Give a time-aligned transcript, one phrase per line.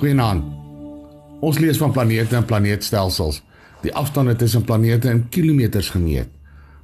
[0.00, 0.44] Goeienaand.
[1.44, 3.42] Ons lees van planete en planeetstelsels.
[3.84, 6.32] Die afstande tussen planete in kilometers gemeet.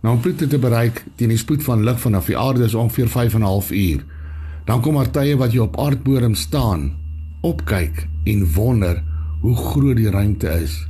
[0.04, 3.08] Nou om Pluto te bereik teen die spoed van lig vanaf die aarde is ongeveer
[3.08, 4.04] 5 en 'n half uur.
[4.68, 6.92] Dan kom daar tye wat jy op aardbodem staan,
[7.40, 9.02] opkyk en wonder
[9.40, 10.88] hoe groot die ruimte is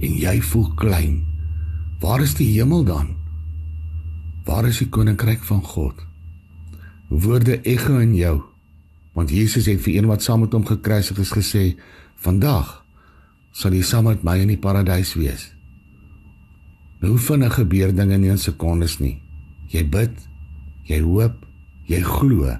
[0.00, 1.24] en jy voel klein.
[2.00, 3.14] Waar is die hemel dan?
[4.44, 6.11] Waar is die koninkryk van God?
[7.12, 8.40] Woorde ekho in jou
[9.12, 11.76] Want Jesus het vir een wat saam met hom gekruisig is gesê:
[12.16, 12.84] "Vandag
[13.52, 15.52] sal jy saam met my in die paradys wees."
[17.00, 19.20] Nou vinnig gebeur dinge in 'n sekondes nie.
[19.68, 20.28] Jy bid,
[20.82, 21.46] jy hoop,
[21.84, 22.56] jy glo.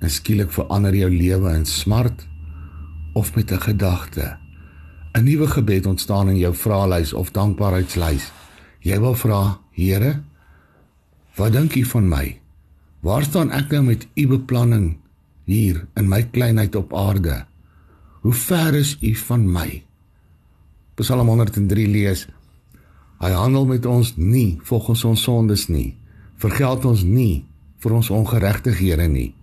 [0.00, 2.26] En skielik verander jou lewe in smart
[3.12, 4.36] of met 'n gedagte.
[5.12, 8.32] 'n Nuwe gebed ontstaan in jou vraelys of dankbaarheidslys.
[8.80, 10.22] Jy wil vra: "Here,
[11.36, 12.43] wat dink U van my?
[13.04, 14.94] Waar staan ek nou met U beplanning
[15.44, 17.42] hier in my kleinheid op aarde.
[18.24, 19.82] Hoe ver is U van my?
[20.96, 22.22] Psalm 103 lees:
[23.20, 25.98] Hy handel met ons nie volgens ons sondes nie.
[26.40, 27.44] Vergeld ons nie
[27.84, 29.34] vir ons ongeregtighede nie.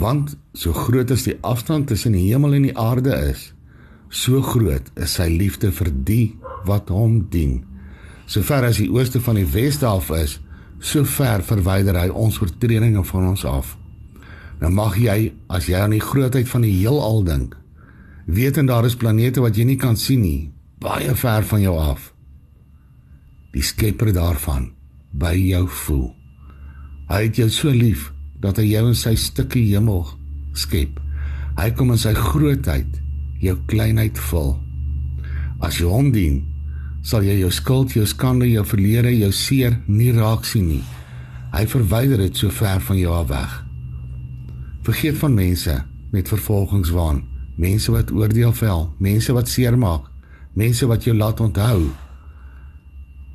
[0.00, 3.50] Want so groot as die afstand tussen die hemel en die aarde is,
[4.08, 6.32] so groot is sy liefde vir die
[6.64, 7.60] wat hom dien.
[8.24, 10.40] So ver as die ooste van die weste af is,
[10.80, 13.76] so ver verwyder hy ons oortredinge van ons af.
[14.60, 17.56] Nou mag jy as jy aan die grootheid van die heelal dink,
[18.26, 21.76] weet en daar is planete wat jy nie kan sien nie, baie ver van jou
[21.78, 22.12] af.
[23.52, 24.70] Die skepper daarvan
[25.16, 26.06] by jou voel.
[27.08, 28.10] Hy het jou so lief
[28.42, 30.04] dat hy jou in sy stukkie hemel
[30.56, 30.98] skep.
[31.56, 32.98] Hy kom in sy grootheid
[33.40, 34.56] jou kleinheid vul.
[35.64, 36.42] As jy hom dien,
[37.06, 40.82] sal jy jou skuld, jou skande, jou verlede, jou seer nie raak sien nie.
[41.54, 43.52] Hy verwyder dit so ver van jou af weg.
[44.86, 45.76] Vergeet van mense
[46.10, 47.22] met vervolgingswaan,
[47.62, 50.10] mense wat oordeel vel, mense wat seermaak,
[50.58, 51.86] mense wat jou laat onthou.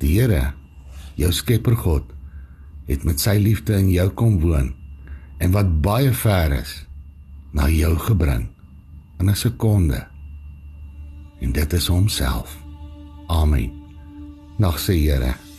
[0.02, 0.52] Die Here,
[1.16, 2.04] jou Skepper God,
[2.88, 4.72] het met sy liefde in jou kom woon
[5.42, 6.82] en wat baie ver is
[7.56, 8.48] na jou gebring
[9.20, 10.06] in 'n sekonde.
[11.40, 12.61] En dit is homself.
[13.32, 13.72] Amen.
[14.58, 15.51] Nog sê Here